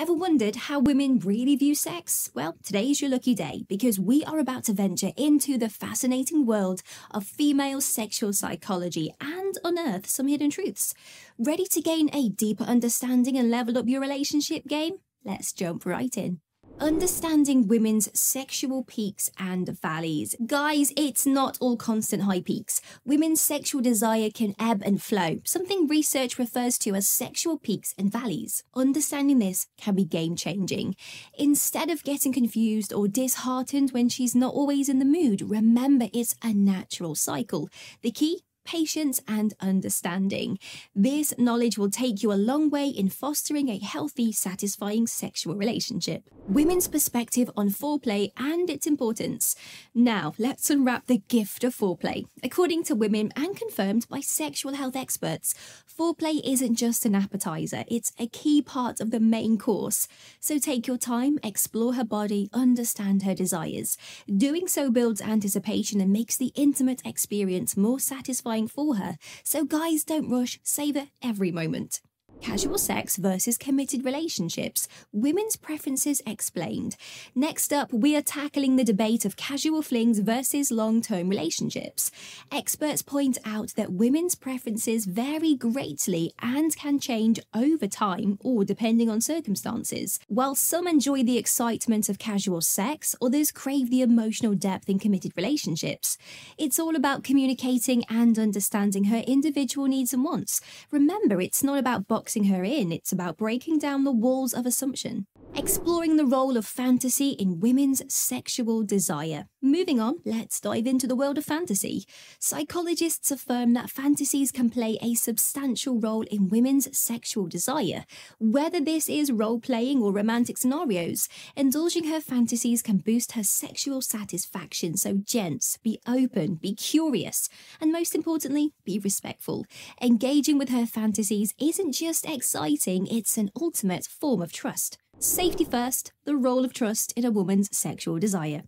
[0.00, 2.30] Ever wondered how women really view sex?
[2.32, 6.80] Well, today's your lucky day because we are about to venture into the fascinating world
[7.10, 10.94] of female sexual psychology and unearth some hidden truths.
[11.38, 15.00] Ready to gain a deeper understanding and level up your relationship game?
[15.22, 16.40] Let's jump right in.
[16.80, 20.34] Understanding women's sexual peaks and valleys.
[20.46, 22.80] Guys, it's not all constant high peaks.
[23.04, 28.10] Women's sexual desire can ebb and flow, something research refers to as sexual peaks and
[28.10, 28.62] valleys.
[28.74, 30.96] Understanding this can be game changing.
[31.34, 36.34] Instead of getting confused or disheartened when she's not always in the mood, remember it's
[36.42, 37.68] a natural cycle.
[38.00, 40.56] The key patience, and understanding.
[40.94, 46.22] This knowledge will take you a long way in fostering a healthy, satisfying sexual relationship.
[46.46, 49.56] Women's perspective on foreplay and its importance.
[49.92, 52.26] Now, let's unwrap the gift of foreplay.
[52.44, 55.52] According to women and confirmed by sexual health experts,
[55.98, 60.06] foreplay isn't just an appetizer, it's a key part of the main course.
[60.38, 63.96] So take your time, explore her body, understand her desires.
[64.28, 70.04] Doing so builds anticipation and makes the intimate experience more satisfying for her, so guys
[70.04, 72.00] don't rush, savor every moment.
[72.40, 74.88] Casual sex versus committed relationships.
[75.12, 76.96] Women's preferences explained.
[77.34, 82.10] Next up, we are tackling the debate of casual flings versus long term relationships.
[82.50, 89.10] Experts point out that women's preferences vary greatly and can change over time or depending
[89.10, 90.18] on circumstances.
[90.28, 95.32] While some enjoy the excitement of casual sex, others crave the emotional depth in committed
[95.36, 96.16] relationships.
[96.56, 100.62] It's all about communicating and understanding her individual needs and wants.
[100.90, 104.64] Remember, it's not about boxing boxing her in, it's about breaking down the walls of
[104.64, 109.46] assumption exploring the role of fantasy in women's sexual desire.
[109.62, 112.04] Moving on, let's dive into the world of fantasy.
[112.38, 118.04] Psychologists affirm that fantasies can play a substantial role in women's sexual desire.
[118.38, 124.00] Whether this is role playing or romantic scenarios, indulging her fantasies can boost her sexual
[124.00, 124.96] satisfaction.
[124.96, 127.48] So, gents, be open, be curious,
[127.80, 129.66] and most importantly, be respectful.
[130.00, 134.98] Engaging with her fantasies isn't just exciting, it's an ultimate form of trust.
[135.22, 138.62] Safety first, the role of trust in a woman's sexual desire.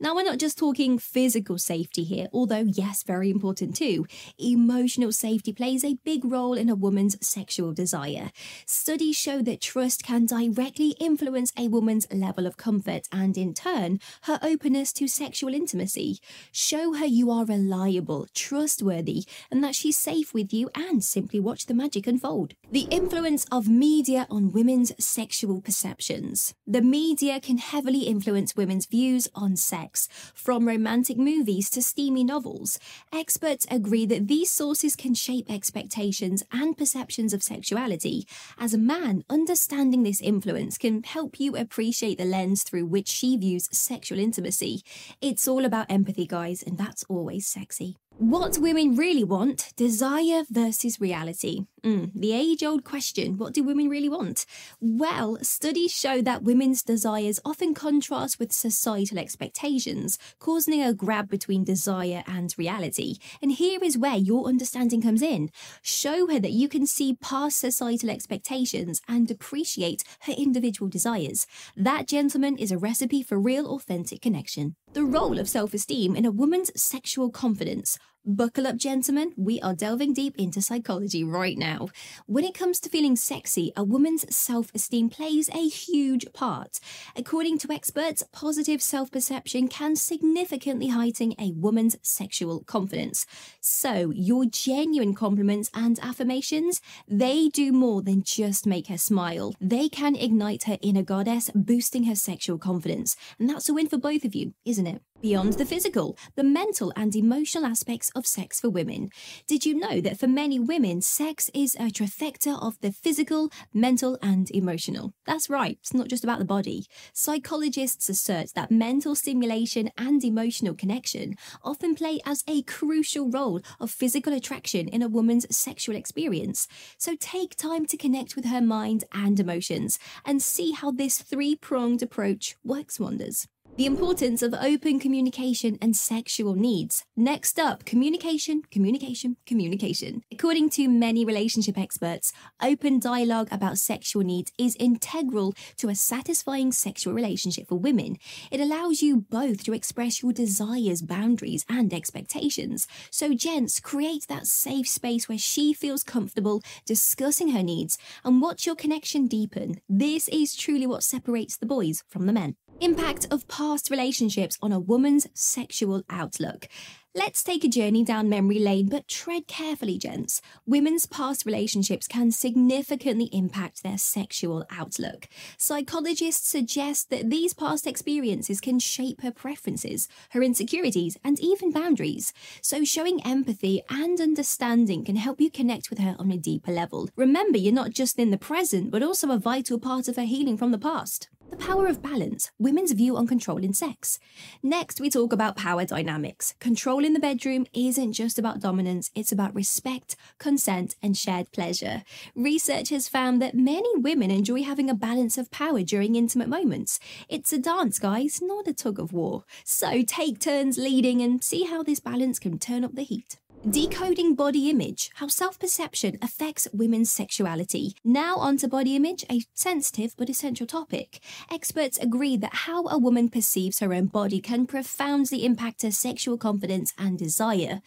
[0.00, 4.06] Now, we're not just talking physical safety here, although, yes, very important too.
[4.38, 8.30] Emotional safety plays a big role in a woman's sexual desire.
[8.66, 14.00] Studies show that trust can directly influence a woman's level of comfort and, in turn,
[14.22, 16.18] her openness to sexual intimacy.
[16.52, 21.66] Show her you are reliable, trustworthy, and that she's safe with you, and simply watch
[21.66, 22.54] the magic unfold.
[22.70, 26.54] The influence of media on women's sexual perceptions.
[26.66, 32.78] The media can heavily influence women's views on sex, from romantic movies to steamy novels.
[33.12, 38.26] Experts agree that these sources can shape expectations and perceptions of sexuality.
[38.58, 43.36] As a man, understanding this influence can help you appreciate the lens through which she
[43.36, 44.82] views sexual intimacy.
[45.20, 47.96] It's all about empathy, guys, and that's always sexy.
[48.18, 51.66] What women really want desire versus reality.
[51.84, 54.46] Mm, the age old question what do women really want?
[54.80, 61.64] Well, studies show that women's desires often contrast with societal expectations, causing a grab between
[61.64, 63.16] desire and reality.
[63.40, 65.50] And here is where your understanding comes in.
[65.82, 71.46] Show her that you can see past societal expectations and appreciate her individual desires.
[71.76, 74.74] That, gentleman, is a recipe for real, authentic connection.
[74.92, 77.98] The role of self esteem in a woman's sexual confidence.
[78.30, 79.32] Buckle up, gentlemen.
[79.38, 81.88] We are delving deep into psychology right now.
[82.26, 86.78] When it comes to feeling sexy, a woman's self esteem plays a huge part.
[87.16, 93.24] According to experts, positive self perception can significantly heighten a woman's sexual confidence.
[93.62, 99.54] So, your genuine compliments and affirmations, they do more than just make her smile.
[99.58, 103.16] They can ignite her inner goddess, boosting her sexual confidence.
[103.38, 105.02] And that's a win for both of you, isn't isn't it?
[105.20, 109.08] Beyond the physical, the mental and emotional aspects of sex for women.
[109.48, 114.16] Did you know that for many women, sex is a trifecta of the physical, mental,
[114.22, 115.12] and emotional?
[115.26, 116.86] That's right, it's not just about the body.
[117.12, 123.90] Psychologists assert that mental stimulation and emotional connection often play as a crucial role of
[123.90, 126.68] physical attraction in a woman's sexual experience.
[126.96, 131.56] So take time to connect with her mind and emotions and see how this three
[131.56, 133.48] pronged approach works wonders.
[133.76, 137.04] The importance of open communication and sexual needs.
[137.16, 140.22] Next up, communication, communication, communication.
[140.32, 146.72] According to many relationship experts, open dialogue about sexual needs is integral to a satisfying
[146.72, 148.16] sexual relationship for women.
[148.50, 152.88] It allows you both to express your desires, boundaries, and expectations.
[153.12, 158.66] So, gents, create that safe space where she feels comfortable discussing her needs and watch
[158.66, 159.80] your connection deepen.
[159.88, 162.56] This is truly what separates the boys from the men.
[162.80, 166.68] Impact of past relationships on a woman's sexual outlook.
[167.12, 170.40] Let's take a journey down memory lane, but tread carefully, gents.
[170.64, 175.28] Women's past relationships can significantly impact their sexual outlook.
[175.56, 182.32] Psychologists suggest that these past experiences can shape her preferences, her insecurities, and even boundaries.
[182.62, 187.08] So, showing empathy and understanding can help you connect with her on a deeper level.
[187.16, 190.56] Remember, you're not just in the present, but also a vital part of her healing
[190.56, 191.28] from the past.
[191.50, 194.18] The power of balance, women's view on control in sex.
[194.62, 196.54] Next, we talk about power dynamics.
[196.60, 202.02] Control in the bedroom isn't just about dominance, it's about respect, consent, and shared pleasure.
[202.34, 207.00] Research has found that many women enjoy having a balance of power during intimate moments.
[207.28, 209.44] It's a dance, guys, not a tug of war.
[209.64, 213.38] So take turns leading and see how this balance can turn up the heat.
[213.66, 217.96] Decoding body image, how self perception affects women's sexuality.
[218.04, 221.18] Now, onto body image, a sensitive but essential topic.
[221.50, 226.38] Experts agree that how a woman perceives her own body can profoundly impact her sexual
[226.38, 227.82] confidence and desire.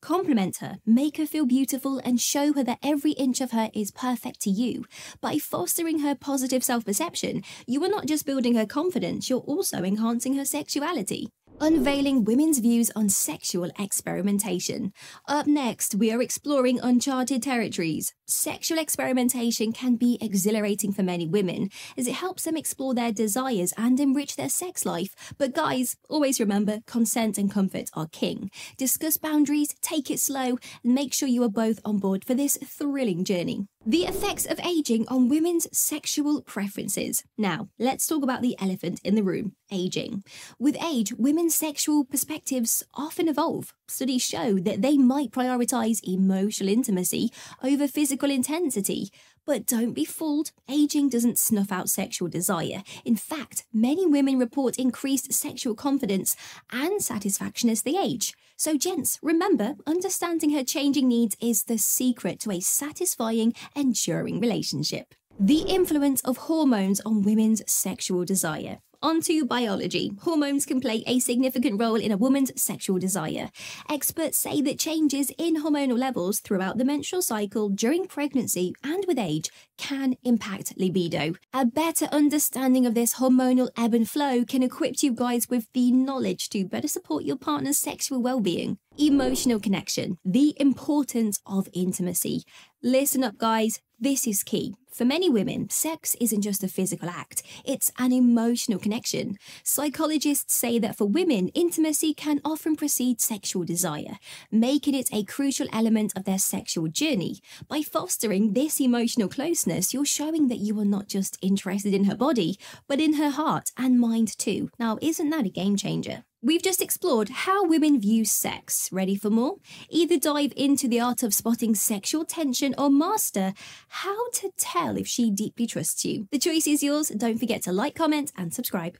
[0.00, 3.90] Compliment her, make her feel beautiful, and show her that every inch of her is
[3.90, 4.84] perfect to you.
[5.20, 9.82] By fostering her positive self perception, you are not just building her confidence, you're also
[9.82, 14.92] enhancing her sexuality unveiling women's views on sexual experimentation.
[15.26, 18.12] Up next, we are exploring uncharted territories.
[18.26, 23.72] Sexual experimentation can be exhilarating for many women as it helps them explore their desires
[23.76, 25.34] and enrich their sex life.
[25.38, 28.50] But guys, always remember consent and comfort are king.
[28.76, 32.56] Discuss boundaries, take it slow, and make sure you are both on board for this
[32.64, 33.66] thrilling journey.
[33.88, 37.22] The effects of aging on women's sexual preferences.
[37.38, 40.24] Now, let's talk about the elephant in the room aging.
[40.58, 43.72] With age, women's sexual perspectives often evolve.
[43.86, 47.30] Studies show that they might prioritize emotional intimacy
[47.62, 49.08] over physical intensity.
[49.46, 52.82] But don't be fooled, aging doesn't snuff out sexual desire.
[53.04, 56.34] In fact, many women report increased sexual confidence
[56.72, 58.34] and satisfaction as they age.
[58.56, 65.14] So, gents, remember, understanding her changing needs is the secret to a satisfying, enduring relationship.
[65.38, 68.78] The influence of hormones on women's sexual desire.
[69.02, 70.12] Onto biology.
[70.22, 73.50] Hormones can play a significant role in a woman's sexual desire.
[73.90, 79.18] Experts say that changes in hormonal levels throughout the menstrual cycle, during pregnancy, and with
[79.18, 81.34] age can impact libido.
[81.52, 85.90] A better understanding of this hormonal ebb and flow can equip you guys with the
[85.92, 88.78] knowledge to better support your partner's sexual well being.
[88.98, 92.44] Emotional connection, the importance of intimacy.
[92.82, 94.74] Listen up, guys, this is key.
[94.90, 99.36] For many women, sex isn't just a physical act, it's an emotional connection.
[99.62, 104.18] Psychologists say that for women, intimacy can often precede sexual desire,
[104.50, 107.40] making it a crucial element of their sexual journey.
[107.68, 112.16] By fostering this emotional closeness, you're showing that you are not just interested in her
[112.16, 112.58] body,
[112.88, 114.70] but in her heart and mind too.
[114.78, 116.24] Now, isn't that a game changer?
[116.46, 118.88] We've just explored how women view sex.
[118.92, 119.56] Ready for more?
[119.90, 123.52] Either dive into the art of spotting sexual tension or master
[123.88, 126.28] how to tell if she deeply trusts you.
[126.30, 127.08] The choice is yours.
[127.08, 128.96] Don't forget to like, comment, and subscribe.